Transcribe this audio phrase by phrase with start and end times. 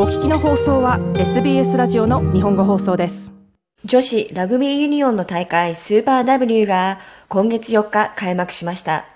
[0.00, 3.32] お聞きの放送は SBS ラジオの日本語放送です。
[3.84, 9.06] 女子ラグビーユニオンの大会スーパー W が今月4日開幕しました。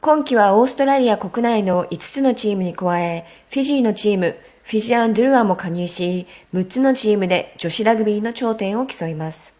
[0.00, 9.54] 今季はオーストラリア国内の5つのチームに加えフィジーのチームフィジアン・ドゥルアも加入し6つのチームで女子ラグビーの頂点を競います。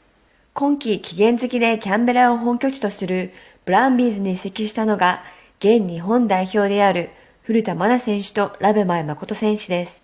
[0.54, 3.34] 今季期限付きでキャンベラを本拠地とする
[3.66, 5.24] ブランビーズに移籍したのが
[5.58, 7.10] 現日本代表である
[7.42, 10.02] 古田真奈選手とラベマイ誠選手です。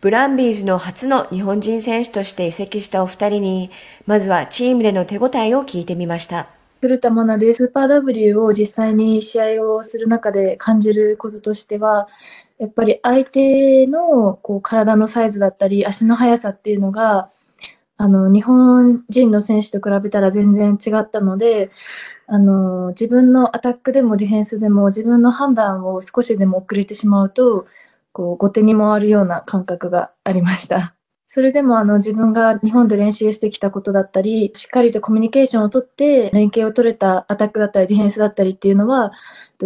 [0.00, 3.70] ブランビーズの初の日本人選手として移籍したお二人に、
[4.06, 6.48] まずはチームでの手応えを聞いてみました。
[6.82, 12.08] 古田真奈でスーパー W を実際に試合をする中で感じることとしては、
[12.58, 17.30] やっぱり相手のこう体のサイズだったり、足の速さっていうのが、
[17.96, 21.70] あの、日本人の選手と比べたら全然違ったので、
[22.26, 27.66] あの、自分のアタックでもディフェンスでも自分の判断を少しでも遅れてしまうと、
[28.16, 30.94] こう、後手に回るような感覚がありました。
[31.28, 39.12] それでもあの自分が日本で練習してきたことだったり、しっかりとコミュニケーションをとって連携を取れたアタックだったりディフェンスだったりっていうのは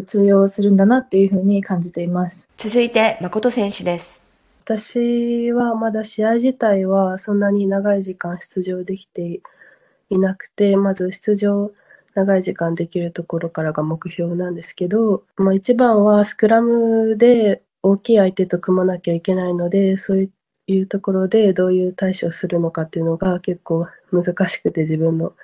[0.04, 2.48] 通用するんだなっていうふうに感じています。
[2.56, 4.20] 続いて誠選手です。
[4.64, 9.40] 私はまだ試合自体はそんなに長い時間出場できて
[10.08, 11.70] いなくて、まず出場
[12.14, 20.30] 長い時間できるところからが目標なんですけど、まあ、一番はスクラムで大きい相手と組まなきゃいけないので、そう
[20.66, 25.34] いうところでどういう対処をするのかっていうのが結構難しくて自分の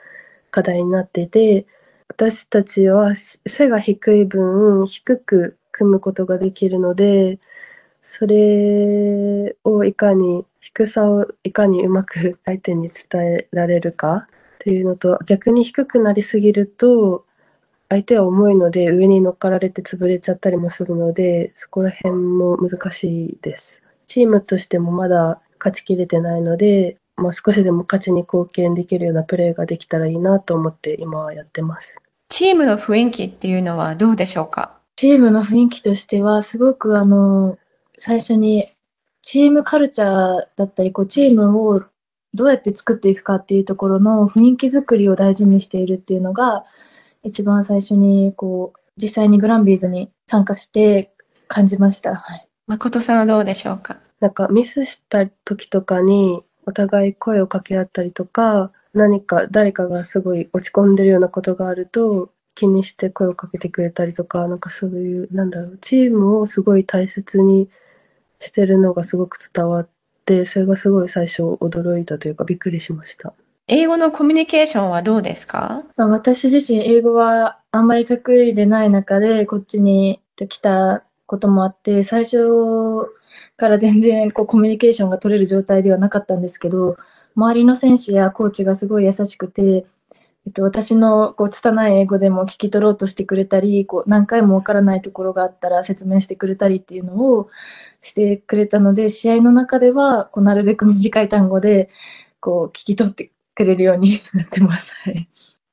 [0.50, 1.66] 課題になってて、
[2.08, 7.38] 私たちは背が低い分低く組むことができるので、
[8.02, 14.28] それをいかに、低さをいかにうまく相手に伝えられるかっ
[14.58, 17.25] ていうのと、逆に低くなりすぎると、
[17.88, 23.82] 相手は重いので上に乗っかられて潰れちゃったりもするので、そこら辺も難しいです。
[24.06, 31.98] チームとしてもまだ勝ちきれてないので、まあ、少しでも勝ちに貢献できるようなプレーができたらいいなと思って今はやってます。
[32.28, 34.76] チームの雰囲気っていうのはどうでしょうか？
[34.96, 37.56] チームの雰囲気としてはすごくあの
[37.98, 38.68] 最初に
[39.22, 41.82] チームカルチャーだったりこうチームを
[42.34, 46.64] どうやって作っていくかっていうところの雰囲気作りを大事にしているっていうのが、
[47.26, 51.12] 一番最初にこう、実際にグランビーズに参加して
[51.48, 52.14] 感じました。
[52.14, 52.48] はい。
[52.68, 53.98] 誠さんはどうでしょうか？
[54.20, 67.68] なんかミスした時とかにお互い声を掛け合ったりとか、何か誰かがすごい落ち込んでるようなことがあると気にして声をかけてくれたりとか、なんかそういう、なんだろう、チームをすごい大切に
[68.38, 69.88] してるのがすごく伝わっ、
[70.46, 73.34] それがすごい最初驚いたというかびっくりしました。
[73.68, 82.38] 英語のコミュニケーションはどうですか、ま、私自身英語はあんまり得意でない中でこっちに来たこともあって最初
[83.56, 86.96] から全然こうコミュニケーションが取れる状態ではなかったんですけど
[87.34, 89.84] 周りの選手やコーチがすごい優しくて
[90.46, 97.50] えっと、私のこう拙い英語でも聞き取ろうとしてくれたり、こう何回もわからないところがあったら説明してくれたりっていうのを
[98.00, 101.90] してくれたので、試合の中ではこうなるべく短い単語で
[102.38, 104.94] こう聞き取ってくれるようになってます。
[104.94, 105.28] はい、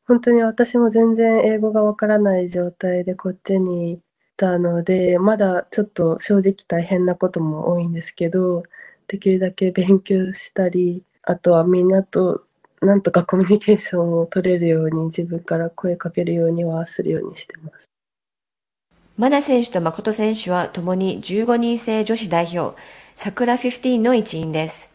[0.07, 3.99] 本当に私も全然英語がわからない状態でこっちにい
[4.37, 8.63] たので、まだちょっと正直大変なことも多いんですけど、
[9.07, 12.45] できるだけ勉強したり、あとはみんなと
[12.81, 17.89] なんとかコミュニケーションを取れるように自分から声かけるようにはするようにしてます。
[19.17, 22.77] マナ選手と誠選手は共に15人制女子代表、
[23.15, 24.92] 桜15の一員です。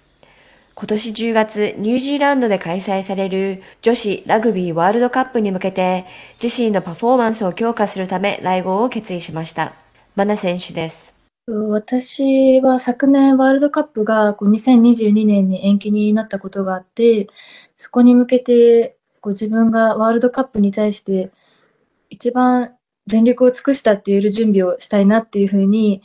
[0.81, 6.05] 今年10月、ニュージーランドで開催される女子ラグビーワールドカップに向けて、
[6.41, 9.73] 自身のパフォーマンスを強化するため来合を決意しました。
[10.15, 11.17] マナ選手です。
[11.49, 17.27] 私は昨年ワールドカップが2022年に延期になったことがあって、
[17.77, 18.97] そこに向けて、
[19.27, 21.33] 自分がワールドカップに対して
[22.09, 22.77] 一番
[23.09, 26.03] 全力を尽くしたっていう準備をしたいなっていうふうに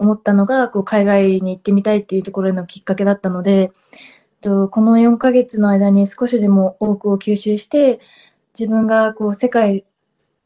[0.00, 3.70] 思ったのが、こう海外に行ってみたいっていうところのきっかけだったので、
[4.40, 8.00] とこの4ヶ月の間に少しでも多くを吸収して、
[8.58, 9.84] 自分がこう世界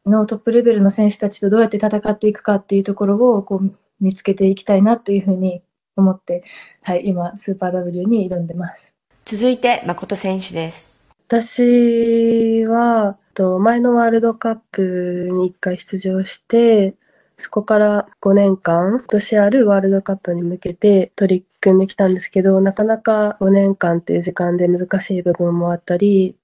[0.04, 5.62] のトップレベルの選手たちとどうやって戦っていくかっていうところをこう見つけていきたいなというふうに
[5.96, 6.42] 思って、
[6.82, 8.92] はい、今、スーパー W に挑んでます。
[9.24, 10.92] 続いて、誠選手です。
[11.28, 13.16] 私は、
[13.60, 16.94] 前のワールドカップに1回出場して、
[17.36, 26.36] そこから5年間、今年あるワールドカップに向けて取り組んできたんですけど、なかなか5年間っていう時間で難しい部分もあったり、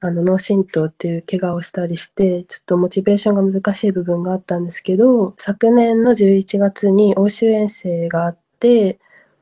[0.00, 8.98] あの脳震盪っていう怪我をしたりして、ちょっとモチベーションが難しい部分があったんですけど、昨年の11月に欧州遠征があって、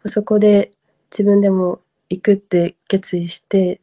[0.07, 0.73] そこで
[1.13, 3.81] 自分でも行くって決意して、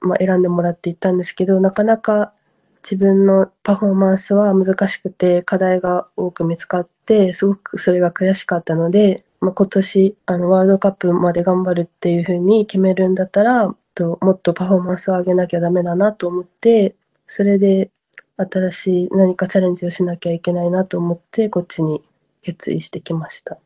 [0.00, 2.32] まあ、選んでもらって行ったんですけど、なかなか
[2.82, 16.94] 自分のパフォーマンスは難しくて、課題が多く見つかって、すごくそれが悔しかったので、まあ、今年あのワールドカップまで頑張るっていうふうに決めるんだったら、ともっとパフォーマンスを上げなきゃダメだなと思って、
[17.26, 17.90] それで
[18.36, 22.02] 新しい何かチャレンジをしなきゃいけないなと思って、こっちに
[22.42, 23.58] 決意してきました。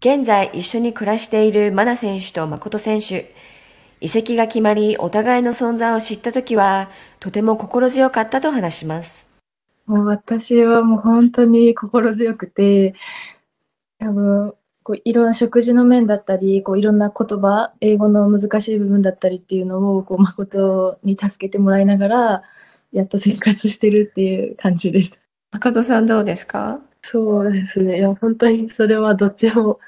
[0.00, 3.34] 現在一緒に暮らしているマナ選手と誠選手。
[4.00, 9.28] 移籍が決まり、お互いの存在を知ったときは、とても心強かったと話します。
[9.86, 12.94] もう私はもう本当に心強くて、
[13.98, 22.42] 多分、こういろんな食事の面だったり、こういろんな言葉、英語の難しい部分だったりっていうのを、こう誠に助けてもらいながら、
[22.92, 25.20] やっと生活してるっていう感じです。
[25.52, 26.80] 誠さんどうですか？
[27.02, 27.98] そうですね。
[27.98, 29.78] いや、本当にそれはどっちも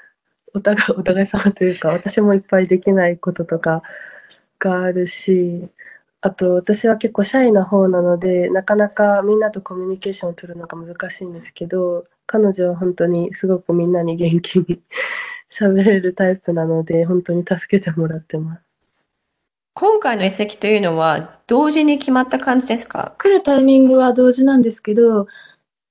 [0.53, 3.83] お互い、 お互い様というか、私もいっぱいできないこととか
[4.59, 5.69] があるし、
[6.21, 14.81] あと私は結構シャイな方なので、なかなかみんなとコミュニケーションを取るのが難しいんですけど、彼女は本当にすごくみんなに元気に
[15.51, 18.61] 喋れるタイプなので、本当に助けてもらってます。
[19.75, 23.13] 今回の移籍というのは、同時に決まった感じですか？
[23.19, 25.27] 来るタイミングは同時なんですけど、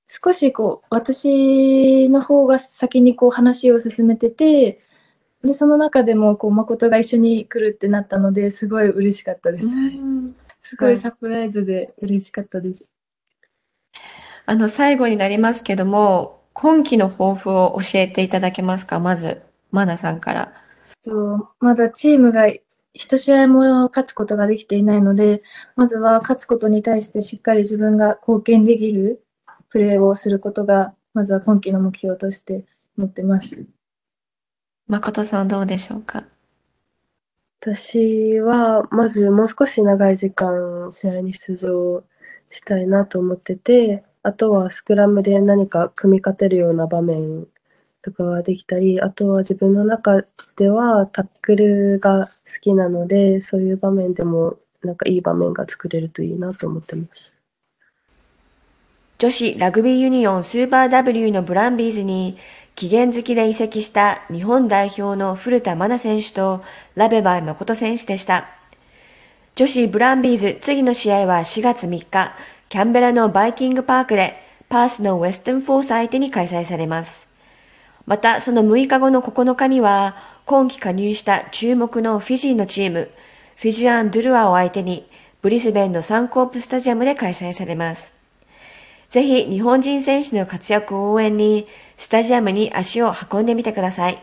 [0.07, 4.79] 少しこう、私の方が先にこう話を進めてて、
[5.43, 9.75] で、その中でもこう、誠が一緒に来るってなったので、すごい嬉しかったです。
[10.59, 12.91] すごいサプライズで嬉しかったです。
[14.45, 18.99] あの、最後になりますけども、今期の抱負を教えていただけますか？
[18.99, 20.53] まず、マナさんから。
[21.03, 22.47] とまだチームが
[22.93, 25.43] 一試合も勝つことができていないので、
[25.75, 29.23] まずは勝つことに対してしっかり自分が貢献できる
[29.77, 32.65] プレーをすることが、まずは今季の目標として
[32.97, 33.67] 持ってます。
[34.87, 36.23] 誠さんどうでしょうか？
[37.61, 42.03] 私は、まずもう少し長い時間試合に出場
[42.49, 47.45] したいなと思ってて、あとはスクラムで何か組み勝てるような場面
[48.01, 50.23] とかができたり、あとは自分の中
[50.55, 52.31] ではタックルが好
[52.61, 57.36] きなので、そういう場面でもなんかいい場面が作れるといいなと思ってます。
[59.19, 62.37] 女子ラグビーユニオンスーパー W のブランビーズに
[62.75, 68.45] 期限付きで移籍した日本代表の古田真奈選手とラベバイ誠選手でした。
[69.55, 72.35] 女子ブランビーズ次の試合は4月3日、
[72.69, 74.35] キャンベラのバイキングパークで
[74.69, 77.27] パースのウェスタンフォース相手に開催されます。
[78.05, 80.15] またその6日後の9日には
[80.45, 83.09] 今季加入した注目のフィジーのチーム、
[83.55, 85.09] フィジアン・ドゥルアを相手に
[85.41, 88.16] ブリスベンのサンコープスタジアムで開催されます。
[89.09, 91.67] ぜひ日本人選手の活躍を応援に
[91.97, 94.21] スタジアムに足を運んでみてください。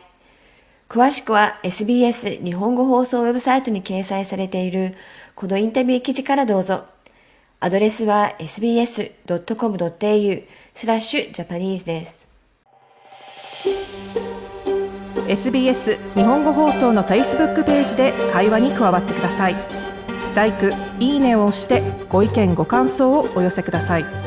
[0.89, 4.95] 詳しくは SBS 日本語放送ウェブサイトに掲載されている
[5.35, 6.85] このインタビュー記事からどうぞ。
[7.61, 10.43] アドレスは sbs.com.au
[10.75, 12.29] スラッシュジャパニーズです。
[15.27, 19.57] SBS 日本語放送の Facebook ページで会話に加わってください。
[20.35, 24.24] LIKE、いいねを押してご意見ご感想をお寄せください。